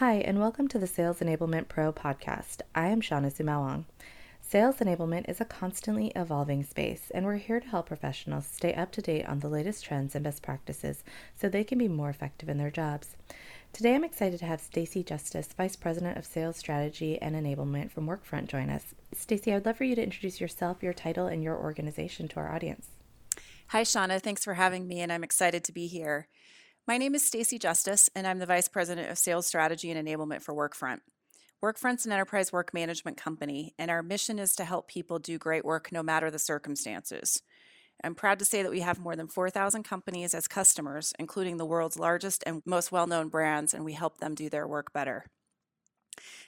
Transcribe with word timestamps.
Hi, 0.00 0.14
and 0.14 0.40
welcome 0.40 0.66
to 0.68 0.78
the 0.78 0.86
Sales 0.86 1.18
Enablement 1.18 1.68
Pro 1.68 1.92
podcast. 1.92 2.62
I 2.74 2.88
am 2.88 3.02
Shauna 3.02 3.30
Sumaoang. 3.30 3.84
Sales 4.40 4.76
enablement 4.76 5.28
is 5.28 5.42
a 5.42 5.44
constantly 5.44 6.10
evolving 6.16 6.64
space, 6.64 7.10
and 7.14 7.26
we're 7.26 7.36
here 7.36 7.60
to 7.60 7.68
help 7.68 7.88
professionals 7.88 8.46
stay 8.46 8.72
up 8.72 8.92
to 8.92 9.02
date 9.02 9.26
on 9.26 9.40
the 9.40 9.50
latest 9.50 9.84
trends 9.84 10.14
and 10.14 10.24
best 10.24 10.40
practices 10.40 11.04
so 11.38 11.50
they 11.50 11.64
can 11.64 11.76
be 11.76 11.86
more 11.86 12.08
effective 12.08 12.48
in 12.48 12.56
their 12.56 12.70
jobs. 12.70 13.14
Today, 13.74 13.94
I'm 13.94 14.02
excited 14.02 14.38
to 14.38 14.46
have 14.46 14.62
Stacy 14.62 15.02
Justice, 15.02 15.50
Vice 15.54 15.76
President 15.76 16.16
of 16.16 16.24
Sales 16.24 16.56
Strategy 16.56 17.20
and 17.20 17.36
Enablement 17.36 17.90
from 17.90 18.06
Workfront, 18.06 18.46
join 18.46 18.70
us. 18.70 18.94
Stacy, 19.12 19.52
I 19.52 19.56
would 19.56 19.66
love 19.66 19.76
for 19.76 19.84
you 19.84 19.96
to 19.96 20.02
introduce 20.02 20.40
yourself, 20.40 20.82
your 20.82 20.94
title, 20.94 21.26
and 21.26 21.44
your 21.44 21.58
organization 21.58 22.26
to 22.28 22.40
our 22.40 22.50
audience. 22.54 22.86
Hi, 23.66 23.82
Shauna. 23.82 24.18
Thanks 24.18 24.44
for 24.44 24.54
having 24.54 24.88
me, 24.88 25.02
and 25.02 25.12
I'm 25.12 25.22
excited 25.22 25.62
to 25.64 25.72
be 25.72 25.88
here. 25.88 26.26
My 26.90 26.98
name 26.98 27.14
is 27.14 27.22
Stacy 27.22 27.56
Justice, 27.56 28.10
and 28.16 28.26
I'm 28.26 28.40
the 28.40 28.46
Vice 28.46 28.66
President 28.66 29.10
of 29.10 29.16
Sales 29.16 29.46
Strategy 29.46 29.92
and 29.92 30.08
Enablement 30.08 30.42
for 30.42 30.52
Workfront. 30.52 30.98
Workfront's 31.62 32.04
an 32.04 32.10
enterprise 32.10 32.52
work 32.52 32.74
management 32.74 33.16
company, 33.16 33.76
and 33.78 33.92
our 33.92 34.02
mission 34.02 34.40
is 34.40 34.56
to 34.56 34.64
help 34.64 34.88
people 34.88 35.20
do 35.20 35.38
great 35.38 35.64
work 35.64 35.92
no 35.92 36.02
matter 36.02 36.32
the 36.32 36.38
circumstances. 36.40 37.44
I'm 38.02 38.16
proud 38.16 38.40
to 38.40 38.44
say 38.44 38.64
that 38.64 38.72
we 38.72 38.80
have 38.80 38.98
more 38.98 39.14
than 39.14 39.28
4,000 39.28 39.84
companies 39.84 40.34
as 40.34 40.48
customers, 40.48 41.12
including 41.16 41.58
the 41.58 41.64
world's 41.64 41.96
largest 41.96 42.42
and 42.44 42.60
most 42.66 42.90
well 42.90 43.06
known 43.06 43.28
brands, 43.28 43.72
and 43.72 43.84
we 43.84 43.92
help 43.92 44.18
them 44.18 44.34
do 44.34 44.50
their 44.50 44.66
work 44.66 44.92
better. 44.92 45.26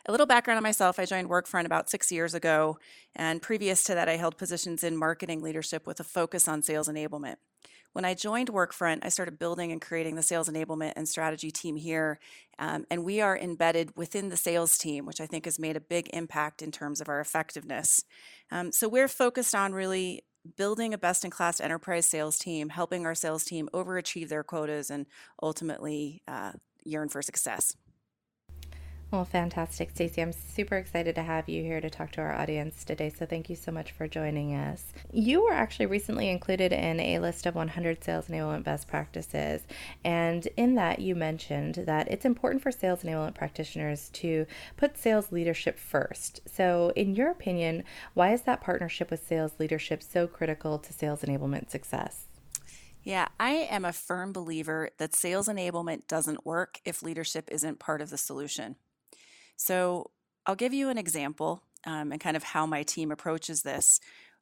A 0.06 0.10
little 0.10 0.26
background 0.26 0.56
on 0.56 0.64
myself 0.64 0.98
I 0.98 1.04
joined 1.04 1.30
Workfront 1.30 1.66
about 1.66 1.88
six 1.88 2.10
years 2.10 2.34
ago, 2.34 2.80
and 3.14 3.40
previous 3.40 3.84
to 3.84 3.94
that, 3.94 4.08
I 4.08 4.16
held 4.16 4.38
positions 4.38 4.82
in 4.82 4.96
marketing 4.96 5.40
leadership 5.40 5.86
with 5.86 6.00
a 6.00 6.04
focus 6.04 6.48
on 6.48 6.62
sales 6.62 6.88
enablement. 6.88 7.36
When 7.92 8.04
I 8.04 8.14
joined 8.14 8.48
Workfront, 8.48 9.00
I 9.02 9.10
started 9.10 9.38
building 9.38 9.70
and 9.70 9.80
creating 9.80 10.16
the 10.16 10.22
sales 10.22 10.48
enablement 10.48 10.94
and 10.96 11.08
strategy 11.08 11.50
team 11.50 11.76
here. 11.76 12.18
Um, 12.58 12.86
and 12.90 13.04
we 13.04 13.20
are 13.20 13.36
embedded 13.36 13.96
within 13.96 14.28
the 14.28 14.36
sales 14.36 14.78
team, 14.78 15.04
which 15.04 15.20
I 15.20 15.26
think 15.26 15.44
has 15.44 15.58
made 15.58 15.76
a 15.76 15.80
big 15.80 16.08
impact 16.12 16.62
in 16.62 16.70
terms 16.70 17.00
of 17.00 17.08
our 17.08 17.20
effectiveness. 17.20 18.04
Um, 18.50 18.72
so 18.72 18.88
we're 18.88 19.08
focused 19.08 19.54
on 19.54 19.72
really 19.72 20.24
building 20.56 20.92
a 20.92 20.98
best 20.98 21.24
in 21.24 21.30
class 21.30 21.60
enterprise 21.60 22.06
sales 22.06 22.38
team, 22.38 22.70
helping 22.70 23.06
our 23.06 23.14
sales 23.14 23.44
team 23.44 23.68
overachieve 23.72 24.28
their 24.28 24.42
quotas 24.42 24.90
and 24.90 25.06
ultimately 25.42 26.22
uh, 26.26 26.52
yearn 26.84 27.08
for 27.08 27.22
success. 27.22 27.76
Well, 29.12 29.26
fantastic, 29.26 29.90
Stacy. 29.90 30.22
I'm 30.22 30.32
super 30.32 30.76
excited 30.76 31.16
to 31.16 31.22
have 31.22 31.46
you 31.46 31.62
here 31.62 31.82
to 31.82 31.90
talk 31.90 32.12
to 32.12 32.22
our 32.22 32.32
audience 32.32 32.82
today. 32.82 33.10
So, 33.10 33.26
thank 33.26 33.50
you 33.50 33.56
so 33.56 33.70
much 33.70 33.92
for 33.92 34.08
joining 34.08 34.54
us. 34.54 34.84
You 35.12 35.44
were 35.44 35.52
actually 35.52 35.84
recently 35.84 36.30
included 36.30 36.72
in 36.72 36.98
a 36.98 37.18
list 37.18 37.44
of 37.44 37.54
100 37.54 38.02
sales 38.02 38.28
enablement 38.28 38.64
best 38.64 38.88
practices. 38.88 39.64
And 40.02 40.48
in 40.56 40.76
that, 40.76 41.00
you 41.00 41.14
mentioned 41.14 41.74
that 41.74 42.10
it's 42.10 42.24
important 42.24 42.62
for 42.62 42.72
sales 42.72 43.02
enablement 43.02 43.34
practitioners 43.34 44.08
to 44.14 44.46
put 44.78 44.96
sales 44.96 45.30
leadership 45.30 45.78
first. 45.78 46.40
So, 46.46 46.90
in 46.96 47.14
your 47.14 47.30
opinion, 47.30 47.84
why 48.14 48.32
is 48.32 48.40
that 48.42 48.62
partnership 48.62 49.10
with 49.10 49.26
sales 49.26 49.52
leadership 49.58 50.02
so 50.02 50.26
critical 50.26 50.78
to 50.78 50.90
sales 50.90 51.20
enablement 51.20 51.68
success? 51.68 52.28
Yeah, 53.02 53.28
I 53.38 53.68
am 53.70 53.84
a 53.84 53.92
firm 53.92 54.32
believer 54.32 54.88
that 54.96 55.14
sales 55.14 55.48
enablement 55.48 56.06
doesn't 56.06 56.46
work 56.46 56.80
if 56.86 57.02
leadership 57.02 57.50
isn't 57.52 57.78
part 57.78 58.00
of 58.00 58.08
the 58.08 58.16
solution. 58.16 58.76
So 59.62 60.10
I'll 60.44 60.56
give 60.56 60.74
you 60.74 60.88
an 60.88 60.98
example 60.98 61.62
um, 61.86 62.10
and 62.10 62.20
kind 62.20 62.36
of 62.36 62.42
how 62.42 62.66
my 62.66 62.82
team 62.82 63.12
approaches 63.12 63.62
this. 63.62 64.00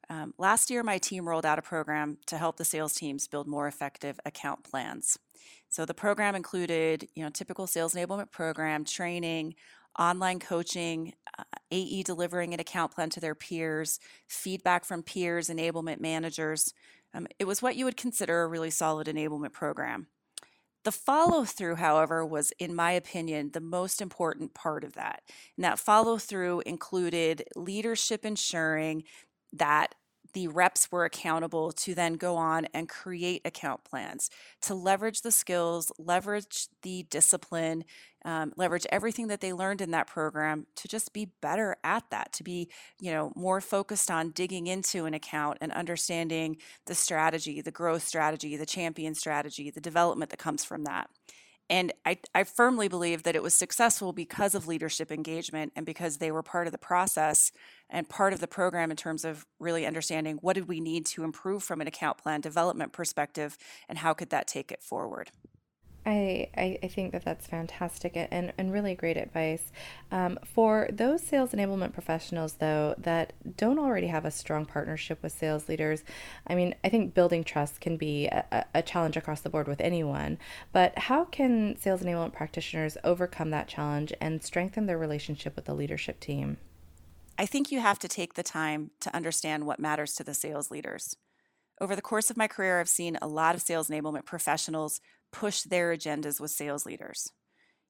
Um, 0.09 0.33
last 0.39 0.71
year, 0.71 0.81
my 0.81 0.97
team 0.97 1.29
rolled 1.29 1.45
out 1.45 1.59
a 1.59 1.61
program 1.61 2.17
to 2.25 2.39
help 2.39 2.57
the 2.57 2.65
sales 2.65 2.95
teams 2.95 3.27
build 3.27 3.47
more 3.47 3.67
effective 3.67 4.19
account 4.25 4.63
plans. 4.63 5.19
So 5.69 5.85
the 5.85 5.93
program 5.93 6.33
included, 6.33 7.07
you 7.13 7.23
know, 7.23 7.29
typical 7.29 7.67
sales 7.67 7.93
enablement 7.93 8.31
program, 8.31 8.83
training, 8.83 9.53
online 9.99 10.39
coaching, 10.39 11.13
uh, 11.37 11.43
AE 11.69 12.01
delivering 12.01 12.55
an 12.55 12.59
account 12.59 12.91
plan 12.91 13.11
to 13.11 13.19
their 13.19 13.35
peers, 13.35 13.99
feedback 14.27 14.85
from 14.85 15.03
peers, 15.03 15.49
enablement 15.49 15.99
managers. 15.99 16.73
Um, 17.13 17.27
it 17.37 17.45
was 17.45 17.61
what 17.61 17.75
you 17.75 17.85
would 17.85 17.95
consider 17.95 18.41
a 18.41 18.47
really 18.47 18.71
solid 18.71 19.05
enablement 19.05 19.53
program. 19.53 20.07
The 20.83 20.91
follow 20.91 21.43
through, 21.43 21.75
however, 21.75 22.25
was, 22.25 22.51
in 22.57 22.73
my 22.73 22.91
opinion, 22.91 23.51
the 23.53 23.61
most 23.61 24.01
important 24.01 24.53
part 24.53 24.83
of 24.83 24.93
that. 24.93 25.21
And 25.55 25.63
that 25.63 25.79
follow 25.79 26.17
through 26.17 26.63
included 26.65 27.43
leadership 27.55 28.25
ensuring 28.25 29.03
that 29.53 29.93
the 30.33 30.47
reps 30.47 30.91
were 30.91 31.05
accountable 31.05 31.71
to 31.71 31.95
then 31.95 32.13
go 32.13 32.35
on 32.35 32.67
and 32.73 32.89
create 32.89 33.41
account 33.45 33.83
plans 33.83 34.29
to 34.61 34.73
leverage 34.73 35.21
the 35.21 35.31
skills, 35.31 35.91
leverage 35.97 36.67
the 36.81 37.03
discipline, 37.09 37.83
um, 38.23 38.53
leverage 38.55 38.85
everything 38.91 39.27
that 39.27 39.41
they 39.41 39.53
learned 39.53 39.81
in 39.81 39.91
that 39.91 40.07
program 40.07 40.67
to 40.75 40.87
just 40.87 41.13
be 41.13 41.31
better 41.41 41.75
at 41.83 42.03
that, 42.11 42.33
to 42.33 42.43
be 42.43 42.69
you 42.99 43.11
know 43.11 43.31
more 43.35 43.61
focused 43.61 44.11
on 44.11 44.31
digging 44.31 44.67
into 44.67 45.05
an 45.05 45.13
account 45.13 45.57
and 45.61 45.71
understanding 45.71 46.57
the 46.85 46.95
strategy, 46.95 47.61
the 47.61 47.71
growth 47.71 48.07
strategy, 48.07 48.55
the 48.57 48.65
champion 48.65 49.15
strategy, 49.15 49.69
the 49.69 49.81
development 49.81 50.31
that 50.31 50.37
comes 50.37 50.63
from 50.63 50.83
that. 50.83 51.09
And 51.71 51.93
I, 52.05 52.17
I 52.35 52.43
firmly 52.43 52.89
believe 52.89 53.23
that 53.23 53.33
it 53.33 53.41
was 53.41 53.53
successful 53.53 54.11
because 54.11 54.55
of 54.55 54.67
leadership 54.67 55.09
engagement 55.09 55.71
and 55.73 55.85
because 55.85 56.17
they 56.17 56.29
were 56.29 56.43
part 56.43 56.67
of 56.67 56.73
the 56.73 56.77
process 56.77 57.53
and 57.89 58.09
part 58.09 58.33
of 58.33 58.41
the 58.41 58.47
program 58.47 58.91
in 58.91 58.97
terms 58.97 59.23
of 59.23 59.45
really 59.57 59.85
understanding 59.85 60.37
what 60.41 60.55
did 60.55 60.67
we 60.67 60.81
need 60.81 61.05
to 61.05 61.23
improve 61.23 61.63
from 61.63 61.79
an 61.79 61.87
account 61.87 62.17
plan 62.17 62.41
development 62.41 62.91
perspective 62.91 63.57
and 63.87 63.99
how 63.99 64.13
could 64.13 64.31
that 64.31 64.47
take 64.47 64.69
it 64.69 64.83
forward. 64.83 65.31
I, 66.05 66.49
I, 66.57 66.79
I, 66.81 66.87
think 66.87 67.11
that 67.11 67.23
that's 67.23 67.45
fantastic 67.45 68.13
and, 68.15 68.53
and 68.57 68.73
really 68.73 68.95
great 68.95 69.17
advice. 69.17 69.71
Um, 70.11 70.39
for 70.43 70.89
those 70.91 71.21
sales 71.21 71.51
enablement 71.51 71.93
professionals, 71.93 72.53
though, 72.53 72.95
that 72.97 73.33
don't 73.55 73.77
already 73.77 74.07
have 74.07 74.25
a 74.25 74.31
strong 74.31 74.65
partnership 74.65 75.21
with 75.21 75.31
sales 75.31 75.69
leaders, 75.69 76.03
I 76.47 76.55
mean, 76.55 76.73
I 76.83 76.89
think 76.89 77.13
building 77.13 77.43
trust 77.43 77.81
can 77.81 77.97
be 77.97 78.25
a, 78.25 78.65
a 78.73 78.81
challenge 78.81 79.15
across 79.15 79.41
the 79.41 79.49
board 79.49 79.67
with 79.67 79.79
anyone. 79.79 80.39
But 80.71 80.97
how 80.97 81.25
can 81.25 81.77
sales 81.77 82.01
enablement 82.01 82.33
practitioners 82.33 82.97
overcome 83.03 83.51
that 83.51 83.67
challenge 83.67 84.11
and 84.19 84.43
strengthen 84.43 84.87
their 84.87 84.97
relationship 84.97 85.55
with 85.55 85.65
the 85.65 85.75
leadership 85.75 86.19
team? 86.19 86.57
I 87.37 87.45
think 87.45 87.71
you 87.71 87.79
have 87.79 87.99
to 87.99 88.07
take 88.07 88.33
the 88.33 88.43
time 88.43 88.89
to 89.01 89.15
understand 89.15 89.67
what 89.67 89.79
matters 89.79 90.15
to 90.15 90.23
the 90.23 90.33
sales 90.33 90.71
leaders. 90.71 91.15
Over 91.79 91.95
the 91.95 92.01
course 92.01 92.29
of 92.29 92.37
my 92.37 92.47
career, 92.47 92.79
I've 92.79 92.89
seen 92.89 93.17
a 93.21 93.27
lot 93.27 93.55
of 93.55 93.61
sales 93.61 93.89
enablement 93.89 94.25
professionals 94.25 94.99
push 95.31 95.61
their 95.63 95.95
agendas 95.95 96.39
with 96.39 96.51
sales 96.51 96.85
leaders. 96.85 97.31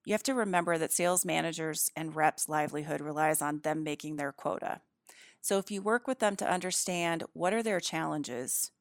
You 0.05 0.13
have 0.13 0.23
to 0.23 0.33
remember 0.33 0.77
that 0.77 0.91
sales 0.91 1.25
managers 1.25 1.91
and 1.95 2.15
reps' 2.15 2.49
livelihood 2.49 3.01
relies 3.01 3.41
on 3.41 3.59
them 3.59 3.83
making 3.83 4.15
their 4.15 4.31
quota. 4.31 4.81
So 5.41 5.57
if 5.57 5.71
you 5.71 5.81
work 5.81 6.07
with 6.07 6.19
them 6.19 6.35
to 6.37 6.49
understand 6.49 7.23
what 7.33 7.53
are 7.53 7.63
their 7.63 7.79
challenges, 7.79 8.71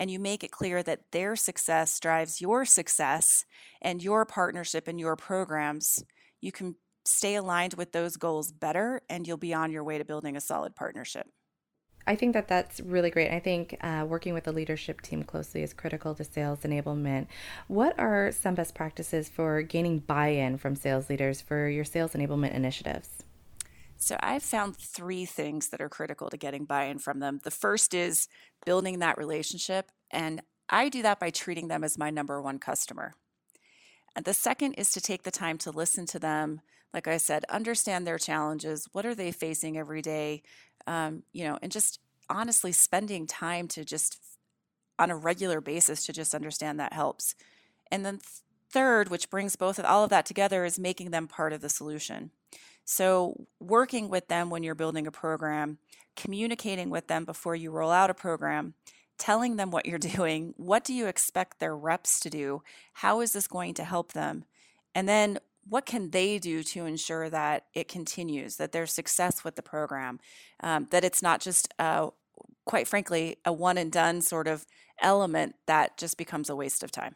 and 0.00 0.10
you 0.10 0.18
make 0.18 0.42
it 0.42 0.50
clear 0.50 0.82
that 0.82 1.12
their 1.12 1.36
success 1.36 2.00
drives 2.00 2.40
your 2.40 2.64
success 2.64 3.44
and 3.82 4.02
your 4.02 4.24
partnership 4.24 4.88
and 4.88 4.98
your 4.98 5.14
programs, 5.14 6.02
you 6.40 6.50
can 6.50 6.74
stay 7.04 7.34
aligned 7.34 7.74
with 7.74 7.92
those 7.92 8.16
goals 8.16 8.50
better 8.50 9.02
and 9.10 9.26
you'll 9.26 9.36
be 9.36 9.52
on 9.52 9.70
your 9.70 9.84
way 9.84 9.98
to 9.98 10.04
building 10.04 10.36
a 10.36 10.40
solid 10.40 10.74
partnership. 10.74 11.26
I 12.06 12.16
think 12.16 12.32
that 12.32 12.48
that's 12.48 12.80
really 12.80 13.10
great. 13.10 13.30
I 13.30 13.40
think 13.40 13.76
uh, 13.82 14.04
working 14.08 14.34
with 14.34 14.44
the 14.44 14.52
leadership 14.52 15.00
team 15.00 15.22
closely 15.22 15.62
is 15.62 15.72
critical 15.72 16.14
to 16.14 16.24
sales 16.24 16.60
enablement. 16.60 17.26
What 17.68 17.98
are 17.98 18.32
some 18.32 18.54
best 18.54 18.74
practices 18.74 19.28
for 19.28 19.62
gaining 19.62 19.98
buy 19.98 20.28
in 20.28 20.56
from 20.56 20.74
sales 20.76 21.08
leaders 21.08 21.40
for 21.40 21.68
your 21.68 21.84
sales 21.84 22.12
enablement 22.12 22.54
initiatives? 22.54 23.22
So, 23.96 24.16
I've 24.20 24.42
found 24.42 24.78
three 24.78 25.26
things 25.26 25.68
that 25.68 25.80
are 25.82 25.90
critical 25.90 26.30
to 26.30 26.38
getting 26.38 26.64
buy 26.64 26.84
in 26.84 26.98
from 26.98 27.20
them. 27.20 27.40
The 27.44 27.50
first 27.50 27.92
is 27.92 28.28
building 28.64 29.00
that 29.00 29.18
relationship, 29.18 29.90
and 30.10 30.40
I 30.70 30.88
do 30.88 31.02
that 31.02 31.20
by 31.20 31.28
treating 31.28 31.68
them 31.68 31.84
as 31.84 31.98
my 31.98 32.08
number 32.08 32.40
one 32.40 32.58
customer. 32.58 33.14
And 34.16 34.24
the 34.24 34.34
second 34.34 34.74
is 34.74 34.90
to 34.92 35.00
take 35.00 35.24
the 35.24 35.30
time 35.30 35.58
to 35.58 35.70
listen 35.70 36.06
to 36.06 36.18
them. 36.18 36.62
Like 36.92 37.06
I 37.06 37.18
said, 37.18 37.44
understand 37.48 38.06
their 38.06 38.18
challenges. 38.18 38.88
What 38.92 39.06
are 39.06 39.14
they 39.14 39.32
facing 39.32 39.78
every 39.78 40.02
day? 40.02 40.42
um, 40.86 41.22
you 41.32 41.44
know, 41.44 41.58
and 41.62 41.70
just 41.70 42.00
honestly 42.28 42.72
spending 42.72 43.26
time 43.26 43.68
to 43.68 43.84
just 43.84 44.18
on 44.98 45.10
a 45.10 45.16
regular 45.16 45.60
basis 45.60 46.04
to 46.06 46.12
just 46.12 46.34
understand 46.34 46.78
that 46.78 46.92
helps. 46.92 47.34
And 47.90 48.04
then 48.04 48.20
third, 48.70 49.08
which 49.08 49.30
brings 49.30 49.56
both 49.56 49.78
of 49.78 49.84
all 49.84 50.04
of 50.04 50.10
that 50.10 50.26
together, 50.26 50.64
is 50.64 50.78
making 50.78 51.10
them 51.10 51.26
part 51.26 51.52
of 51.52 51.60
the 51.60 51.68
solution. 51.68 52.30
So 52.84 53.46
working 53.60 54.08
with 54.08 54.28
them 54.28 54.50
when 54.50 54.62
you're 54.62 54.74
building 54.74 55.06
a 55.06 55.12
program, 55.12 55.78
communicating 56.16 56.90
with 56.90 57.06
them 57.06 57.24
before 57.24 57.54
you 57.54 57.70
roll 57.70 57.90
out 57.90 58.10
a 58.10 58.14
program, 58.14 58.74
telling 59.16 59.56
them 59.56 59.70
what 59.70 59.86
you're 59.86 59.98
doing, 60.16 60.54
what 60.56 60.84
do 60.84 60.92
you 60.92 61.06
expect 61.06 61.58
their 61.58 61.76
reps 61.76 62.20
to 62.20 62.30
do? 62.30 62.62
How 62.94 63.20
is 63.20 63.32
this 63.32 63.46
going 63.46 63.74
to 63.74 63.84
help 63.84 64.12
them? 64.12 64.44
And 64.94 65.08
then 65.08 65.38
what 65.70 65.86
can 65.86 66.10
they 66.10 66.38
do 66.38 66.64
to 66.64 66.84
ensure 66.84 67.30
that 67.30 67.66
it 67.74 67.86
continues, 67.86 68.56
that 68.56 68.72
there's 68.72 68.92
success 68.92 69.44
with 69.44 69.54
the 69.54 69.62
program, 69.62 70.18
um, 70.62 70.88
that 70.90 71.04
it's 71.04 71.22
not 71.22 71.40
just, 71.40 71.72
uh, 71.78 72.08
quite 72.66 72.88
frankly, 72.88 73.36
a 73.44 73.52
one 73.52 73.78
and 73.78 73.92
done 73.92 74.20
sort 74.20 74.48
of 74.48 74.66
element 75.00 75.54
that 75.66 75.96
just 75.96 76.18
becomes 76.18 76.50
a 76.50 76.56
waste 76.56 76.82
of 76.82 76.90
time. 76.90 77.14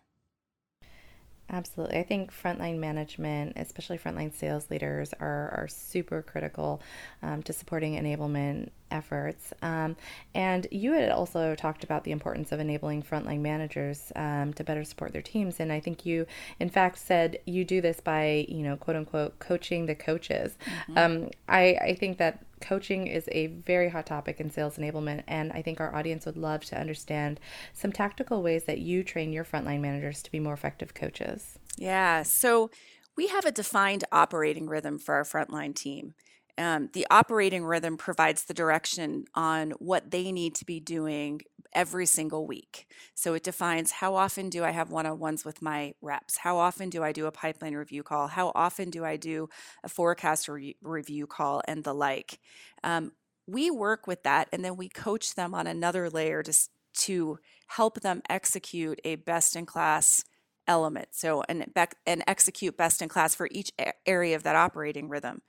Absolutely. 1.55 1.99
I 1.99 2.03
think 2.03 2.33
frontline 2.33 2.79
management, 2.79 3.53
especially 3.55 3.97
frontline 3.97 4.35
sales 4.35 4.69
leaders, 4.71 5.15
are, 5.21 5.55
are 5.57 5.69
super 5.69 6.21
critical 6.21 6.83
um, 7.23 7.45
to 7.45 7.53
supporting 7.53 7.95
enablement 7.95 8.71
efforts. 8.91 9.53
Um, 9.63 9.95
and 10.35 10.67
you 10.73 10.95
had 10.95 11.11
also 11.11 11.55
talked 11.55 11.85
about 11.85 12.03
the 12.03 12.11
importance 12.11 12.51
of 12.51 12.59
enabling 12.59 13.05
frontline 13.05 13.39
managers 13.39 14.11
um, 14.17 14.53
to 14.55 14.65
better 14.65 14.83
support 14.83 15.13
their 15.13 15.23
teams. 15.23 15.61
And 15.61 15.71
I 15.71 15.79
think 15.79 16.05
you, 16.05 16.27
in 16.59 16.71
fact, 16.71 16.99
said 16.99 17.39
you 17.45 17.65
do 17.65 17.81
this 17.81 18.01
by, 18.01 18.47
you 18.49 18.65
know, 18.65 18.77
quote 18.77 18.97
unquote, 18.97 19.39
coaching 19.39 19.87
the 19.87 19.95
coaches. 19.95 20.59
Mm-hmm. 20.89 20.99
Um, 20.99 21.31
I, 21.49 21.77
I 21.81 21.95
think 21.95 22.19
that 22.19 22.45
coaching 22.65 23.07
is 23.07 23.29
a 23.31 23.47
very 23.47 23.89
hot 23.89 24.07
topic 24.07 24.41
in 24.41 24.51
sales 24.51 24.79
enablement, 24.79 25.23
and 25.29 25.53
I 25.53 25.63
think 25.63 25.81
our 25.81 25.95
audience 25.95 26.27
would 26.27 26.37
love 26.37 26.65
to 26.67 26.79
understand 26.79 27.39
some 27.73 27.93
tactical 27.93 28.43
ways 28.43 28.65
that 28.65 28.79
you 28.79 29.05
train 29.05 29.33
your 29.33 29.45
frontline 29.45 29.81
managers 29.81 30.23
to 30.23 30.33
be 30.33 30.41
more 30.41 30.55
effective 30.55 30.95
coaches. 30.95 31.59
Yeah, 31.77 32.23
so 32.23 32.71
we 33.17 33.29
have 33.29 33.45
a 33.45 33.53
defined 33.53 34.05
operating 34.11 34.67
rhythm 34.67 34.99
for 34.99 35.15
our 35.15 35.25
frontline 35.25 35.75
team. 35.75 36.15
Um, 36.57 36.91
the 36.93 37.07
operating 37.11 37.65
rhythm 37.65 37.97
provides 37.97 38.45
the 38.45 38.55
direction 38.55 39.25
on 39.35 39.73
what 39.73 40.11
they 40.11 40.31
need 40.33 40.55
to 40.57 40.65
be 40.65 40.81
doing 40.81 41.41
every 41.75 42.07
single 42.07 42.47
week. 42.47 42.87
So 43.15 43.35
it 43.35 43.43
defines 43.43 43.91
how 43.91 44.15
often 44.15 44.49
do 44.49 44.65
I 44.65 44.71
have 44.71 44.91
one 44.91 45.07
on 45.07 45.19
ones 45.19 45.45
with 45.45 45.63
my 45.63 45.95
reps? 46.01 46.39
How 46.39 46.57
often 46.57 46.91
do 46.91 47.03
I 47.03 47.13
do 47.13 47.27
a 47.27 47.33
pipeline 47.33 47.75
review 47.75 48.03
call? 48.03 48.29
How 48.29 48.53
often 48.55 48.91
do 48.91 49.05
I 49.05 49.17
do 49.17 49.49
a 49.83 49.89
forecast 49.89 50.49
re- 50.49 50.77
review 50.83 51.27
call 51.27 51.63
and 51.67 51.85
the 51.85 51.95
like? 51.95 52.39
Um, 52.83 53.13
we 53.47 53.71
work 53.71 54.07
with 54.07 54.23
that 54.23 54.49
and 54.53 54.65
then 54.65 54.77
we 54.77 54.89
coach 54.89 55.35
them 55.35 55.55
on 55.55 55.67
another 55.67 56.09
layer 56.09 56.43
to, 56.43 56.55
to 56.95 57.39
help 57.67 58.01
them 58.01 58.23
execute 58.29 59.01
a 59.05 59.17
best 59.17 59.57
in 59.57 59.67
class 59.67 60.25
element. 60.67 61.09
So, 61.11 61.43
and, 61.49 61.67
and 62.07 62.25
execute 62.27 62.77
best 62.77 63.03
in 63.03 63.09
class 63.09 63.35
for 63.35 63.49
each 63.51 63.71
area 64.07 64.37
of 64.37 64.43
that 64.45 64.57
operating 64.57 65.09
rhythm. 65.09 65.43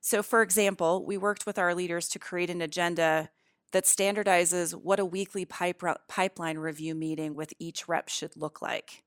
So, 0.00 0.22
for 0.22 0.42
example, 0.42 1.04
we 1.04 1.18
worked 1.18 1.44
with 1.44 1.58
our 1.58 1.74
leaders 1.74 2.08
to 2.10 2.18
create 2.18 2.50
an 2.50 2.62
agenda 2.62 3.30
that 3.72 3.84
standardizes 3.84 4.74
what 4.74 5.00
a 5.00 5.04
weekly 5.04 5.44
pipe, 5.44 5.82
pipeline 6.08 6.58
review 6.58 6.94
meeting 6.94 7.34
with 7.34 7.52
each 7.58 7.88
rep 7.88 8.08
should 8.08 8.36
look 8.36 8.60
like. 8.60 9.02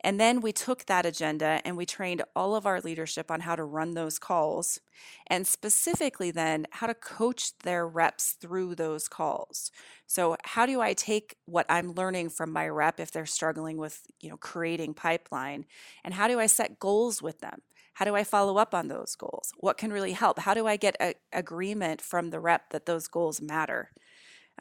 And 0.00 0.20
then 0.20 0.40
we 0.40 0.52
took 0.52 0.86
that 0.86 1.06
agenda 1.06 1.60
and 1.64 1.76
we 1.76 1.84
trained 1.84 2.22
all 2.36 2.54
of 2.54 2.66
our 2.66 2.80
leadership 2.80 3.30
on 3.30 3.40
how 3.40 3.56
to 3.56 3.64
run 3.64 3.94
those 3.94 4.18
calls 4.18 4.80
and 5.26 5.46
specifically 5.46 6.30
then 6.30 6.66
how 6.70 6.86
to 6.86 6.94
coach 6.94 7.58
their 7.58 7.86
reps 7.86 8.36
through 8.40 8.76
those 8.76 9.08
calls. 9.08 9.72
So 10.06 10.36
how 10.44 10.66
do 10.66 10.80
I 10.80 10.92
take 10.92 11.36
what 11.46 11.66
I'm 11.68 11.92
learning 11.92 12.30
from 12.30 12.52
my 12.52 12.68
rep 12.68 13.00
if 13.00 13.10
they're 13.10 13.26
struggling 13.26 13.76
with, 13.76 14.02
you 14.20 14.30
know, 14.30 14.36
creating 14.36 14.94
pipeline 14.94 15.64
and 16.04 16.14
how 16.14 16.28
do 16.28 16.38
I 16.38 16.46
set 16.46 16.78
goals 16.78 17.20
with 17.20 17.40
them? 17.40 17.62
How 17.98 18.04
do 18.04 18.14
I 18.14 18.22
follow 18.22 18.58
up 18.58 18.74
on 18.74 18.86
those 18.86 19.16
goals? 19.16 19.52
What 19.56 19.76
can 19.76 19.92
really 19.92 20.12
help? 20.12 20.38
How 20.38 20.54
do 20.54 20.68
I 20.68 20.76
get 20.76 20.94
a, 21.00 21.14
agreement 21.32 22.00
from 22.00 22.30
the 22.30 22.38
rep 22.38 22.70
that 22.70 22.86
those 22.86 23.08
goals 23.08 23.42
matter? 23.42 23.90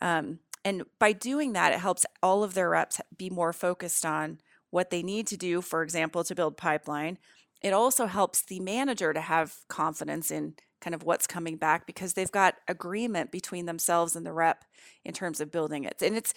Um, 0.01 0.39
and 0.66 0.86
by 0.98 1.12
doing 1.12 1.54
that, 1.54 1.72
it 1.72 1.80
helps 1.80 2.04
all 2.24 2.44
of 2.44 2.56
their 2.56 2.72
reps 2.72 3.00
be 3.16 3.30
more 3.30 3.54
focused 3.54 4.07
on 4.07 4.39
what 4.72 4.89
they 4.89 5.04
need 5.04 5.28
to 5.28 5.38
do, 5.38 5.62
for 5.62 5.84
example, 5.84 6.24
to 6.24 6.34
build 6.34 6.57
pipeline. 6.57 7.19
It 7.62 7.74
also 7.74 8.07
helps 8.07 8.42
the 8.42 8.60
manager 8.60 9.13
to 9.13 9.22
have 9.22 9.57
confidence 9.68 10.31
in 10.31 10.56
kind 10.81 10.95
of 10.95 11.04
what's 11.04 11.28
coming 11.28 11.57
back 11.57 11.86
because 11.86 12.13
they've 12.13 12.31
got 12.31 12.56
agreement 12.68 13.31
between 13.31 13.68
themselves 13.68 14.16
and 14.16 14.25
the 14.25 14.33
rep 14.33 14.66
in 15.06 15.13
terms 15.13 15.40
of 15.40 15.51
building 15.51 15.83
it. 15.83 16.01
And 16.01 16.18
it's 16.18 16.33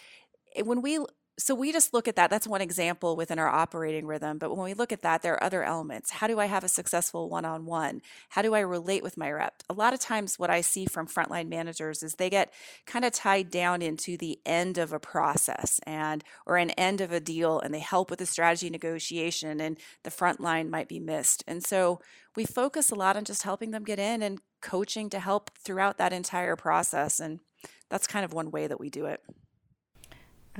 when 0.64 0.82
we 0.82 0.98
so 1.40 1.54
we 1.54 1.72
just 1.72 1.94
look 1.94 2.06
at 2.06 2.16
that. 2.16 2.30
That's 2.30 2.46
one 2.46 2.60
example 2.60 3.16
within 3.16 3.38
our 3.38 3.48
operating 3.48 4.06
rhythm. 4.06 4.38
But 4.38 4.54
when 4.54 4.64
we 4.64 4.74
look 4.74 4.92
at 4.92 5.02
that, 5.02 5.22
there 5.22 5.34
are 5.34 5.42
other 5.42 5.64
elements. 5.64 6.10
How 6.10 6.26
do 6.26 6.38
I 6.38 6.46
have 6.46 6.64
a 6.64 6.68
successful 6.68 7.28
one 7.28 7.44
on 7.44 7.64
one? 7.64 8.02
How 8.30 8.42
do 8.42 8.54
I 8.54 8.60
relate 8.60 9.02
with 9.02 9.16
my 9.16 9.30
rep? 9.30 9.62
A 9.68 9.74
lot 9.74 9.94
of 9.94 10.00
times, 10.00 10.38
what 10.38 10.50
I 10.50 10.60
see 10.60 10.86
from 10.86 11.06
frontline 11.06 11.48
managers 11.48 12.02
is 12.02 12.14
they 12.14 12.30
get 12.30 12.52
kind 12.86 13.04
of 13.04 13.12
tied 13.12 13.50
down 13.50 13.82
into 13.82 14.16
the 14.16 14.38
end 14.44 14.78
of 14.78 14.92
a 14.92 15.00
process 15.00 15.80
and 15.86 16.22
or 16.46 16.56
an 16.56 16.70
end 16.70 17.00
of 17.00 17.12
a 17.12 17.20
deal, 17.20 17.58
and 17.60 17.72
they 17.72 17.80
help 17.80 18.10
with 18.10 18.18
the 18.18 18.26
strategy 18.26 18.70
negotiation, 18.70 19.60
and 19.60 19.78
the 20.02 20.10
front 20.10 20.40
line 20.40 20.70
might 20.70 20.88
be 20.88 21.00
missed. 21.00 21.42
And 21.46 21.64
so 21.64 22.00
we 22.36 22.44
focus 22.44 22.90
a 22.90 22.94
lot 22.94 23.16
on 23.16 23.24
just 23.24 23.42
helping 23.42 23.70
them 23.70 23.84
get 23.84 23.98
in 23.98 24.22
and 24.22 24.40
coaching 24.60 25.08
to 25.10 25.18
help 25.18 25.50
throughout 25.58 25.98
that 25.98 26.12
entire 26.12 26.56
process. 26.56 27.18
And 27.18 27.40
that's 27.88 28.06
kind 28.06 28.24
of 28.24 28.32
one 28.32 28.50
way 28.50 28.66
that 28.66 28.80
we 28.80 28.90
do 28.90 29.06
it. 29.06 29.22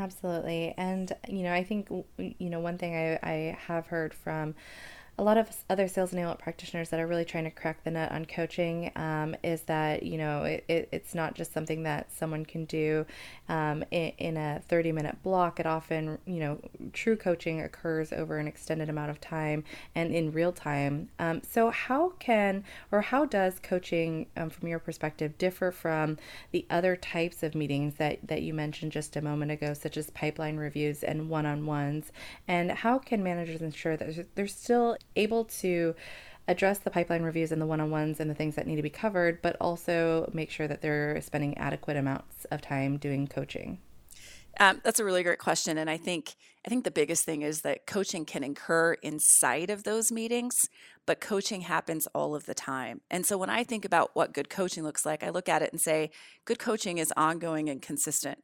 Absolutely. 0.01 0.73
And, 0.79 1.13
you 1.29 1.43
know, 1.43 1.53
I 1.53 1.63
think, 1.63 1.89
you 1.91 2.49
know, 2.51 2.61
one 2.61 2.79
thing 2.79 2.95
I, 2.97 3.19
I 3.23 3.59
have 3.67 3.87
heard 3.87 4.15
from 4.15 4.55
a 5.21 5.23
lot 5.23 5.37
of 5.37 5.55
other 5.69 5.87
sales 5.87 6.13
enablement 6.13 6.39
practitioners 6.39 6.89
that 6.89 6.99
are 6.99 7.07
really 7.07 7.27
trying 7.27 7.45
to 7.45 7.51
crack 7.51 7.85
the 7.85 7.91
nut 7.91 8.11
on 8.11 8.25
coaching 8.25 8.91
um, 8.97 9.37
is 9.43 9.61
that 9.63 10.03
you 10.03 10.17
know 10.17 10.45
it, 10.45 10.65
it, 10.67 10.89
it's 10.93 11.15
not 11.15 11.35
just 11.35 11.53
something 11.53 11.83
that 11.83 12.11
someone 12.11 12.43
can 12.47 12.65
do 12.65 13.05
um, 13.51 13.85
in, 13.91 14.13
in, 14.17 14.37
a 14.39 14.63
30 14.67 14.93
minute 14.93 15.23
block. 15.23 15.61
It 15.61 15.67
often 15.67 16.17
you 16.25 16.41
know 16.41 16.59
true 16.95 17.17
coaching 17.17 17.61
occurs 17.61 18.15
over 18.15 18.39
an 18.39 18.49
extended 18.49 18.89
amount 18.89 19.11
of 19.11 19.21
time 19.21 19.63
and 19.95 20.11
in 20.15 20.33
real 20.33 20.53
time. 20.53 21.11
Um, 21.19 21.43
so 21.47 21.69
how 21.69 22.15
can 22.19 22.65
or 22.91 23.03
how 23.03 23.27
does 23.27 23.59
coaching 23.63 24.25
um, 24.39 24.49
from 24.49 24.69
your 24.69 24.79
perspective 24.79 25.37
differ 25.37 25.71
from 25.71 26.17
the 26.51 26.65
other 26.71 26.97
types 26.97 27.43
of 27.43 27.55
meetings 27.55 27.97
that, 27.97 28.27
that 28.27 28.41
you 28.41 28.55
mentioned 28.55 28.93
just 28.93 29.17
a 29.17 29.21
moment 29.21 29.51
ago 29.51 29.75
such 29.75 29.99
as 29.99 30.09
pipeline 30.09 30.57
reviews 30.57 31.03
and 31.03 31.29
one-on-ones? 31.29 32.11
And 32.49 32.71
how 32.71 32.99
can 32.99 33.23
managers 33.23 33.61
ensure 33.61 33.99
that 33.99 34.35
they're 34.35 34.47
still 34.47 34.97
able 35.21 35.45
to 35.63 35.95
address 36.49 36.79
the 36.79 36.91
pipeline 36.91 37.23
reviews 37.23 37.53
and 37.53 37.61
the 37.63 37.67
one-on-ones 37.67 38.19
and 38.21 38.29
the 38.29 38.35
things 38.35 38.55
that 38.57 38.67
need 38.67 38.77
to 38.77 38.83
be 38.83 38.91
covered, 38.91 39.41
but 39.43 39.57
also 39.61 40.29
make 40.33 40.51
sure 40.51 40.67
that 40.67 40.81
they're 40.83 41.21
spending 41.21 41.57
adequate 41.59 41.97
amounts 41.97 42.45
of 42.51 42.61
time 42.61 42.97
doing 42.97 43.27
coaching? 43.27 43.79
Um, 44.59 44.81
that's 44.83 44.99
a 44.99 45.05
really 45.05 45.23
great 45.23 45.39
question, 45.39 45.79
and 45.79 45.89
I 45.89 45.97
think 45.97 46.35
I 46.67 46.69
think 46.69 46.85
the 46.85 46.91
biggest 46.91 47.25
thing 47.25 47.43
is 47.43 47.63
that 47.63 47.87
coaching 47.87 48.25
can 48.27 48.43
occur 48.45 48.95
inside 48.95 49.71
of 49.71 49.85
those 49.85 50.13
meetings, 50.13 50.55
but 51.07 51.21
coaching 51.21 51.63
happens 51.63 52.07
all 52.15 52.35
of 52.35 52.45
the 52.45 52.55
time. 52.55 53.01
And 53.11 53.25
so 53.25 53.39
when 53.39 53.49
I 53.49 53.65
think 53.65 53.85
about 53.85 54.11
what 54.13 54.35
good 54.35 54.51
coaching 54.51 54.85
looks 54.85 55.07
like, 55.07 55.23
I 55.23 55.31
look 55.31 55.49
at 55.49 55.63
it 55.63 55.73
and 55.73 55.81
say, 55.81 56.11
good 56.45 56.59
coaching 56.59 56.99
is 56.99 57.15
ongoing 57.17 57.71
and 57.71 57.81
consistent. 57.81 58.39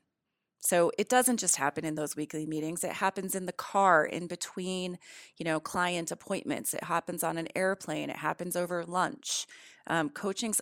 So 0.66 0.90
it 0.98 1.08
doesn't 1.08 1.36
just 1.36 1.58
happen 1.58 1.84
in 1.84 1.94
those 1.94 2.16
weekly 2.16 2.44
meetings. 2.44 2.82
It 2.82 2.94
happens 2.94 3.36
in 3.36 3.46
the 3.46 3.52
car, 3.52 4.04
in 4.04 4.26
between, 4.26 4.98
you 5.36 5.44
know, 5.44 5.60
client 5.60 6.10
appointments. 6.10 6.74
It 6.74 6.82
happens 6.82 7.22
on 7.22 7.38
an 7.38 7.46
airplane. 7.54 8.10
It 8.10 8.16
happens 8.16 8.56
over 8.56 8.84
lunch. 8.84 9.46
Um, 9.86 10.10
coaching's 10.10 10.60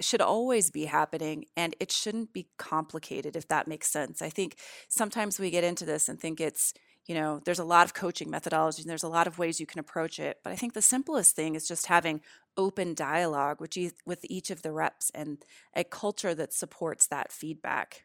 should 0.00 0.20
always 0.20 0.70
be 0.70 0.86
happening, 0.86 1.44
and 1.56 1.76
it 1.78 1.92
shouldn't 1.92 2.32
be 2.32 2.48
complicated. 2.58 3.36
If 3.36 3.46
that 3.46 3.68
makes 3.68 3.86
sense, 3.86 4.20
I 4.20 4.28
think 4.28 4.56
sometimes 4.88 5.38
we 5.38 5.50
get 5.50 5.62
into 5.62 5.84
this 5.84 6.08
and 6.08 6.18
think 6.18 6.40
it's 6.40 6.74
you 7.06 7.14
know 7.14 7.40
there's 7.44 7.60
a 7.60 7.64
lot 7.64 7.86
of 7.86 7.94
coaching 7.94 8.28
methodologies 8.28 8.80
and 8.80 8.90
there's 8.90 9.04
a 9.04 9.08
lot 9.08 9.28
of 9.28 9.38
ways 9.38 9.60
you 9.60 9.66
can 9.66 9.80
approach 9.80 10.20
it 10.20 10.38
but 10.44 10.52
i 10.52 10.56
think 10.56 10.72
the 10.72 10.80
simplest 10.80 11.34
thing 11.34 11.56
is 11.56 11.66
just 11.66 11.86
having 11.86 12.20
open 12.56 12.94
dialogue 12.94 13.60
with 13.60 14.24
each 14.30 14.50
of 14.50 14.62
the 14.62 14.70
reps 14.70 15.10
and 15.12 15.44
a 15.74 15.82
culture 15.82 16.32
that 16.32 16.52
supports 16.52 17.08
that 17.08 17.32
feedback 17.32 18.04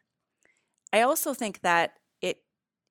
I 0.92 1.02
also 1.02 1.34
think 1.34 1.60
that 1.60 1.92
it 2.20 2.38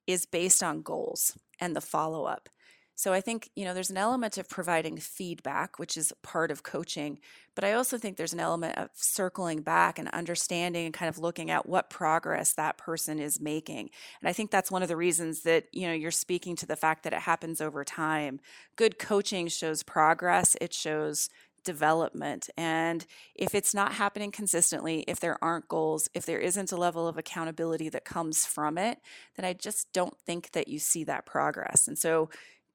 is 0.05 0.25
based 0.25 0.63
on 0.63 0.81
goals 0.81 1.37
and 1.59 1.75
the 1.75 1.81
follow 1.81 2.25
up. 2.25 2.49
So 2.95 3.13
I 3.13 3.21
think, 3.21 3.51
you 3.55 3.63
know, 3.63 3.75
there's 3.75 3.91
an 3.91 3.97
element 3.97 4.39
of 4.39 4.49
providing 4.49 4.97
feedback, 4.97 5.77
which 5.77 5.97
is 5.97 6.11
part 6.23 6.49
of 6.49 6.63
coaching, 6.63 7.19
but 7.53 7.63
I 7.63 7.73
also 7.73 7.99
think 7.99 8.17
there's 8.17 8.33
an 8.33 8.39
element 8.39 8.75
of 8.75 8.89
circling 8.95 9.61
back 9.61 9.99
and 9.99 10.07
understanding 10.09 10.85
and 10.85 10.93
kind 10.95 11.07
of 11.07 11.19
looking 11.19 11.51
at 11.51 11.69
what 11.69 11.91
progress 11.91 12.53
that 12.53 12.79
person 12.79 13.19
is 13.19 13.39
making. 13.39 13.91
And 14.19 14.27
I 14.27 14.33
think 14.33 14.49
that's 14.49 14.71
one 14.71 14.81
of 14.81 14.87
the 14.87 14.97
reasons 14.97 15.43
that, 15.43 15.65
you 15.71 15.85
know, 15.85 15.93
you're 15.93 16.09
speaking 16.09 16.55
to 16.55 16.65
the 16.65 16.75
fact 16.75 17.03
that 17.03 17.13
it 17.13 17.19
happens 17.19 17.61
over 17.61 17.83
time. 17.83 18.39
Good 18.75 18.97
coaching 18.97 19.47
shows 19.47 19.83
progress, 19.83 20.57
it 20.59 20.73
shows 20.73 21.29
development. 21.67 22.49
And 22.57 23.05
if 23.35 23.53
it's 23.53 23.75
not 23.75 23.91
happening 23.91 24.31
consistently, 24.31 25.03
if 25.05 25.19
there 25.19 25.37
aren't 25.43 25.67
goals, 25.67 26.09
if 26.13 26.25
there 26.25 26.39
isn't 26.39 26.71
a 26.71 26.77
level 26.77 27.09
of 27.09 27.17
accountability 27.17 27.89
that 27.89 28.05
comes 28.05 28.45
from 28.45 28.77
it, 28.77 28.99
then 29.35 29.45
I 29.45 29.51
just 29.51 29.91
don't 29.91 30.17
think 30.25 30.51
that 30.53 30.69
you 30.69 30.79
see 30.79 31.03
that 31.03 31.25
progress. 31.25 31.85
And 31.89 31.97
so, 31.97 32.29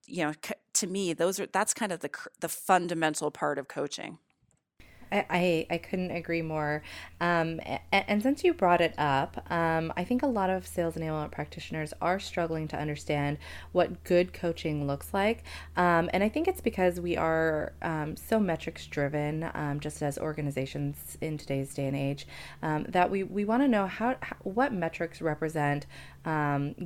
you 0.07 0.25
know, 0.25 0.35
to 0.75 0.87
me, 0.87 1.15
those 1.15 1.41
are 1.41 1.47
that's 1.47 1.73
kind 1.73 1.91
of 1.91 2.01
the 2.01 2.11
the 2.41 2.49
fundamental 2.51 3.31
part 3.31 3.59
of 3.59 3.67
coaching. 3.67 4.19
I, 5.13 5.67
I, 5.71 5.79
couldn't 5.79 6.11
agree 6.11 6.43
more. 6.43 6.83
Um, 7.21 7.61
and, 7.65 7.81
and, 7.93 8.23
since 8.23 8.43
you 8.43 8.55
brought 8.55 8.81
it 8.81 8.95
up, 8.97 9.45
um, 9.51 9.93
I 9.97 10.05
think 10.05 10.23
a 10.23 10.27
lot 10.27 10.49
of 10.49 10.67
sales 10.67 10.95
enablement 10.95 11.31
practitioners 11.31 11.93
are 12.01 12.19
struggling 12.19 12.67
to 12.69 12.79
understand 12.79 13.39
what 13.73 14.05
good 14.05 14.33
coaching 14.33 14.87
looks 14.87 15.13
like. 15.13 15.45
Um, 15.77 16.09
and 16.13 16.25
I 16.25 16.29
think 16.29 16.49
it's 16.49 16.61
because 16.61 16.99
we 17.01 17.17
are 17.17 17.75
um, 17.83 18.17
so 18.17 18.41
metrics 18.41 18.87
driven, 18.87 19.51
um, 19.55 19.81
just 19.81 20.03
as 20.03 20.19
organizations 20.19 21.19
in 21.21 21.37
today's 21.37 21.75
day 21.75 21.87
and 21.87 21.97
age, 21.97 22.27
um, 22.63 22.85
that 22.89 23.11
we, 23.11 23.23
we 23.23 23.45
want 23.45 23.63
to 23.63 23.69
know 23.69 23.87
how, 23.87 24.17
how, 24.23 24.37
what 24.43 24.73
metrics 24.73 25.21
represent 25.21 25.87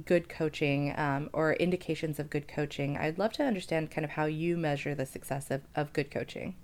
good 0.05 0.29
coaching 0.29 0.93
or 1.33 1.53
indications 1.55 2.19
of 2.19 2.31
good 2.31 2.49
coaching. 2.49 2.97
I'd 2.97 3.19
love 3.19 3.33
to 3.35 3.45
understand 3.45 3.91
kind 3.91 4.05
of 4.05 4.13
how 4.13 4.25
you 4.25 4.57
measure 4.57 4.95
the 4.95 5.07
success 5.07 5.51
of, 5.51 5.63
of 5.75 5.93
good 5.93 6.11
coaching. 6.11 6.57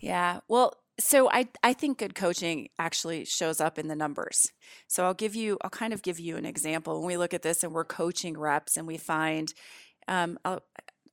Yeah. 0.00 0.40
Well, 0.48 0.74
so 0.98 1.30
I 1.30 1.48
I 1.62 1.72
think 1.72 1.98
good 1.98 2.14
coaching 2.14 2.68
actually 2.78 3.24
shows 3.24 3.60
up 3.60 3.78
in 3.78 3.88
the 3.88 3.96
numbers. 3.96 4.52
So 4.88 5.04
I'll 5.04 5.14
give 5.14 5.34
you 5.34 5.58
I'll 5.62 5.70
kind 5.70 5.92
of 5.92 6.02
give 6.02 6.18
you 6.18 6.36
an 6.36 6.46
example 6.46 6.98
when 6.98 7.08
we 7.08 7.16
look 7.16 7.34
at 7.34 7.42
this 7.42 7.62
and 7.62 7.72
we're 7.72 7.84
coaching 7.84 8.38
reps 8.38 8.76
and 8.76 8.86
we 8.86 8.96
find 8.96 9.52
um, 10.08 10.38
I'll 10.44 10.62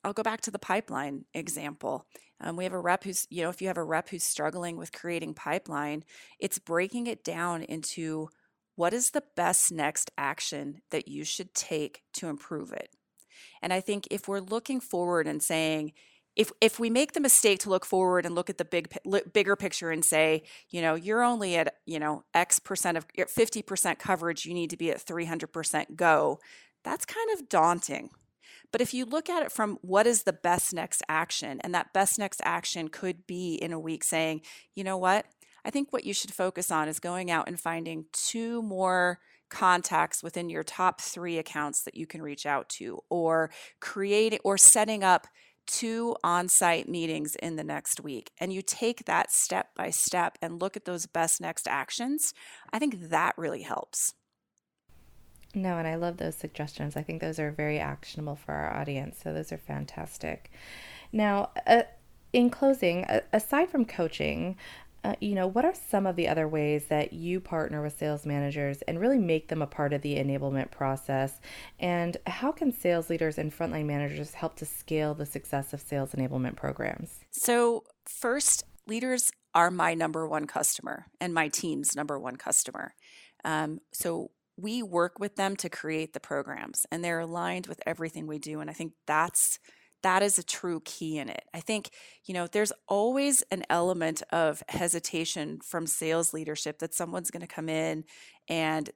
I'll 0.03 0.13
go 0.13 0.23
back 0.23 0.41
to 0.41 0.51
the 0.51 0.59
pipeline 0.59 1.25
example. 1.33 2.05
Um, 2.41 2.57
we 2.57 2.65
have 2.65 2.73
a 2.73 2.79
rep 2.79 3.03
who's 3.03 3.27
you 3.29 3.43
know 3.43 3.49
if 3.49 3.61
you 3.61 3.67
have 3.67 3.77
a 3.77 3.83
rep 3.83 4.09
who's 4.09 4.23
struggling 4.23 4.77
with 4.77 4.91
creating 4.91 5.33
pipeline, 5.33 6.03
it's 6.39 6.59
breaking 6.59 7.07
it 7.07 7.23
down 7.23 7.63
into 7.63 8.29
what 8.75 8.93
is 8.93 9.11
the 9.11 9.23
best 9.35 9.71
next 9.71 10.11
action 10.17 10.81
that 10.91 11.07
you 11.07 11.23
should 11.23 11.53
take 11.53 12.01
to 12.13 12.27
improve 12.27 12.71
it. 12.71 12.89
And 13.61 13.71
I 13.71 13.81
think 13.81 14.07
if 14.09 14.27
we're 14.27 14.39
looking 14.39 14.79
forward 14.79 15.27
and 15.27 15.43
saying 15.43 15.93
if 16.35 16.51
if 16.61 16.79
we 16.79 16.89
make 16.89 17.13
the 17.13 17.19
mistake 17.19 17.59
to 17.59 17.69
look 17.69 17.85
forward 17.85 18.25
and 18.25 18.33
look 18.35 18.49
at 18.49 18.57
the 18.57 18.65
big 18.65 18.95
bigger 19.33 19.55
picture 19.55 19.91
and 19.91 20.03
say, 20.03 20.43
you 20.69 20.81
know, 20.81 20.95
you're 20.95 21.23
only 21.23 21.55
at, 21.55 21.75
you 21.85 21.99
know, 21.99 22.23
X 22.33 22.59
percent 22.59 22.97
of 22.97 23.07
50% 23.07 23.99
coverage, 23.99 24.45
you 24.45 24.53
need 24.53 24.69
to 24.71 24.77
be 24.77 24.89
at 24.91 25.05
300% 25.05 25.95
go. 25.95 26.39
That's 26.83 27.05
kind 27.05 27.29
of 27.33 27.49
daunting. 27.49 28.09
But 28.71 28.81
if 28.81 28.93
you 28.93 29.05
look 29.05 29.29
at 29.29 29.43
it 29.43 29.51
from 29.51 29.77
what 29.81 30.07
is 30.07 30.23
the 30.23 30.33
best 30.33 30.73
next 30.73 31.03
action, 31.07 31.61
and 31.63 31.75
that 31.75 31.93
best 31.93 32.17
next 32.17 32.41
action 32.43 32.87
could 32.87 33.27
be 33.27 33.53
in 33.53 33.71
a 33.71 33.79
week 33.79 34.03
saying, 34.03 34.41
you 34.73 34.83
know 34.83 34.97
what? 34.97 35.25
I 35.63 35.69
think 35.69 35.93
what 35.93 36.03
you 36.03 36.13
should 36.13 36.33
focus 36.33 36.71
on 36.71 36.87
is 36.87 36.99
going 36.99 37.29
out 37.29 37.47
and 37.47 37.59
finding 37.59 38.05
two 38.11 38.61
more 38.63 39.19
contacts 39.49 40.23
within 40.23 40.49
your 40.49 40.63
top 40.63 40.99
three 40.99 41.37
accounts 41.37 41.83
that 41.83 41.95
you 41.95 42.07
can 42.07 42.23
reach 42.23 42.47
out 42.47 42.67
to, 42.69 42.99
or 43.09 43.51
creating 43.79 44.39
or 44.43 44.57
setting 44.57 45.03
up 45.03 45.27
two 45.65 46.15
on 46.23 46.47
site 46.47 46.87
meetings 46.87 47.35
in 47.35 47.55
the 47.55 47.63
next 47.63 48.01
week 48.01 48.31
and 48.39 48.53
you 48.53 48.61
take 48.61 49.05
that 49.05 49.31
step 49.31 49.73
by 49.75 49.89
step 49.89 50.37
and 50.41 50.61
look 50.61 50.75
at 50.75 50.85
those 50.85 51.05
best 51.05 51.41
next 51.41 51.67
actions, 51.67 52.33
I 52.71 52.79
think 52.79 53.09
that 53.09 53.33
really 53.37 53.61
helps. 53.61 54.13
No, 55.55 55.77
and 55.77 55.87
I 55.87 55.95
love 55.95 56.17
those 56.17 56.35
suggestions. 56.35 56.97
I 56.97 57.03
think 57.03 57.21
those 57.21 57.39
are 57.39 57.51
very 57.51 57.79
actionable 57.79 58.35
for 58.35 58.53
our 58.53 58.73
audience. 58.73 59.19
So 59.23 59.33
those 59.33 59.51
are 59.51 59.57
fantastic. 59.57 60.51
Now, 61.11 61.51
uh, 61.67 61.83
in 62.33 62.49
closing, 62.49 63.05
aside 63.31 63.69
from 63.69 63.85
coaching, 63.85 64.57
uh, 65.03 65.15
you 65.19 65.35
know, 65.35 65.47
what 65.47 65.65
are 65.65 65.73
some 65.89 66.05
of 66.05 66.15
the 66.15 66.27
other 66.27 66.47
ways 66.47 66.85
that 66.85 67.13
you 67.13 67.39
partner 67.39 67.81
with 67.81 67.97
sales 67.97 68.25
managers 68.25 68.81
and 68.83 68.99
really 68.99 69.17
make 69.17 69.49
them 69.49 69.61
a 69.61 69.67
part 69.67 69.91
of 69.91 70.01
the 70.01 70.15
enablement 70.15 70.71
process? 70.71 71.41
And 71.79 72.15
how 72.25 72.51
can 72.51 72.71
sales 72.71 73.09
leaders 73.09 73.37
and 73.37 73.51
frontline 73.51 73.85
managers 73.85 74.33
help 74.33 74.55
to 74.57 74.65
scale 74.65 75.13
the 75.13 75.25
success 75.25 75.73
of 75.73 75.81
sales 75.81 76.11
enablement 76.11 76.55
programs? 76.55 77.19
So, 77.31 77.83
first, 78.05 78.63
leaders 78.87 79.31
are 79.53 79.71
my 79.71 79.93
number 79.93 80.27
one 80.27 80.47
customer 80.47 81.07
and 81.19 81.33
my 81.33 81.49
team's 81.49 81.95
number 81.95 82.17
one 82.17 82.37
customer. 82.37 82.93
Um, 83.43 83.79
so, 83.91 84.31
we 84.55 84.83
work 84.83 85.19
with 85.19 85.35
them 85.35 85.55
to 85.57 85.69
create 85.69 86.13
the 86.13 86.19
programs 86.19 86.85
and 86.91 87.03
they're 87.03 87.19
aligned 87.19 87.67
with 87.67 87.81
everything 87.87 88.27
we 88.27 88.37
do. 88.37 88.59
And 88.59 88.69
I 88.69 88.73
think 88.73 88.93
that's 89.07 89.59
that 90.03 90.21
is 90.21 90.37
a 90.37 90.43
true 90.43 90.81
key 90.85 91.17
in 91.17 91.29
it. 91.29 91.43
I 91.53 91.59
think, 91.59 91.89
you 92.25 92.33
know, 92.33 92.47
there's 92.47 92.73
always 92.87 93.41
an 93.51 93.63
element 93.69 94.21
of 94.31 94.61
hesitation 94.69 95.59
from 95.63 95.87
sales 95.87 96.33
leadership 96.33 96.79
that 96.79 96.93
someone's 96.93 97.31
going 97.31 97.41
to 97.41 97.47
come 97.47 97.69
in 97.69 98.03
and 98.47 98.89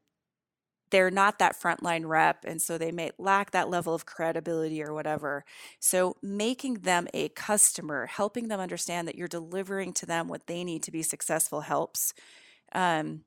they're 0.89 1.11
not 1.11 1.39
that 1.39 1.59
frontline 1.59 2.07
rep 2.07 2.45
and 2.45 2.61
so 2.61 2.77
they 2.77 2.91
may 2.91 3.11
lack 3.17 3.51
that 3.51 3.69
level 3.69 3.93
of 3.93 4.05
credibility 4.05 4.81
or 4.81 4.93
whatever. 4.93 5.43
So 5.79 6.15
making 6.21 6.75
them 6.75 7.07
a 7.13 7.29
customer 7.29 8.05
helping 8.05 8.47
them 8.47 8.59
understand 8.59 9.07
that 9.07 9.15
you're 9.15 9.27
delivering 9.27 9.93
to 9.93 10.05
them 10.05 10.27
what 10.27 10.47
they 10.47 10.63
need 10.63 10.83
to 10.83 10.91
be 10.91 11.03
successful 11.03 11.61
helps. 11.61 12.13
Um, 12.71 13.23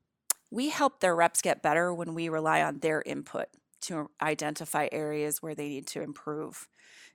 we 0.49 0.69
help 0.69 0.99
their 0.99 1.15
reps 1.15 1.41
get 1.41 1.61
better 1.63 1.93
when 1.93 2.13
we 2.13 2.29
rely 2.29 2.61
on 2.61 2.79
their 2.79 3.01
input 3.05 3.47
to 3.81 4.09
identify 4.21 4.87
areas 4.91 5.41
where 5.41 5.55
they 5.55 5.69
need 5.69 5.87
to 5.87 6.01
improve 6.01 6.67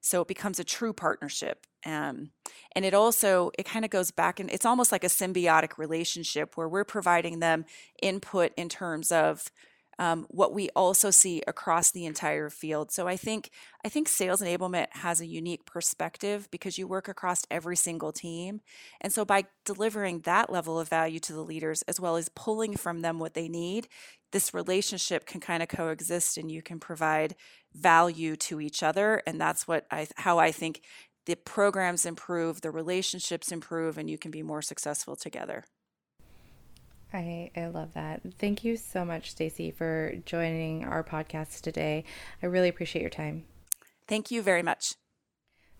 so 0.07 0.23
it 0.23 0.29
becomes 0.29 0.59
a 0.59 0.65
true 0.65 0.93
partnership 0.93 1.67
um, 1.85 2.31
and 2.75 2.85
it 2.85 2.95
also 2.95 3.51
it 3.59 3.65
kind 3.65 3.85
of 3.85 3.91
goes 3.91 4.11
back 4.11 4.41
and 4.41 4.51
it's 4.51 4.67
almost 4.67 4.93
like 4.93 5.05
a 5.05 5.09
symbiotic 5.09 5.79
relationship 5.79 6.57
where 6.57 6.69
we're 6.69 6.85
providing 6.85 7.39
them 7.39 7.65
input 8.03 8.53
in 8.57 8.69
terms 8.69 9.13
of 9.13 9.51
um, 9.99 10.27
what 10.29 10.53
we 10.53 10.69
also 10.77 11.11
see 11.11 11.43
across 11.47 11.91
the 11.91 12.05
entire 12.05 12.51
field. 12.51 12.93
So 12.93 13.09
I 13.09 13.17
think 13.17 13.51
I 13.85 13.89
think 13.89 14.09
sales 14.09 14.43
enablement 14.43 14.89
has 14.91 15.21
a 15.21 15.27
unique 15.27 15.65
perspective 15.65 16.49
because 16.51 16.77
you 16.77 16.87
work 16.87 17.09
across 17.09 17.47
every 17.51 17.77
single 17.77 18.13
team, 18.13 18.61
and 19.01 19.13
so 19.13 19.25
by 19.25 19.45
delivering 19.65 20.21
that 20.21 20.51
level 20.51 20.79
of 20.79 20.89
value 20.89 21.21
to 21.21 21.33
the 21.33 21.41
leaders 21.41 21.83
as 21.83 21.99
well 21.99 22.17
as 22.17 22.29
pulling 22.29 22.77
from 22.77 23.01
them 23.01 23.19
what 23.19 23.35
they 23.35 23.49
need, 23.49 23.89
this 24.37 24.52
relationship 24.52 25.25
can 25.25 25.40
kind 25.40 25.62
of 25.62 25.69
coexist, 25.71 26.37
and 26.37 26.50
you 26.50 26.61
can 26.61 26.78
provide 26.78 27.35
value 27.73 28.37
to 28.37 28.61
each 28.61 28.83
other, 28.83 29.23
and 29.26 29.40
that's 29.40 29.66
what 29.66 29.87
I 29.90 30.09
how 30.16 30.38
I 30.38 30.52
think 30.52 30.83
the 31.25 31.37
programs 31.37 32.05
improve, 32.05 32.61
the 32.61 32.71
relationships 32.71 33.50
improve, 33.50 33.97
and 33.97 34.11
you 34.11 34.19
can 34.19 34.31
be 34.31 34.43
more 34.43 34.61
successful 34.61 35.16
together. 35.16 35.64
I, 37.14 37.50
I 37.57 37.69
love 37.69 37.95
that. 37.95 38.21
Thank 38.38 38.62
you 38.62 38.76
so 38.76 39.07
much, 39.07 39.31
Stacy, 39.31 39.71
for 39.71 40.12
joining 40.26 40.85
our 40.85 41.02
podcast 41.02 41.62
today. 41.62 42.05
I 42.43 42.47
really 42.47 42.69
appreciate 42.69 43.00
your 43.00 43.11
time. 43.11 43.45
Thank 44.07 44.31
you 44.31 44.43
very 44.43 44.62
much. 44.62 44.97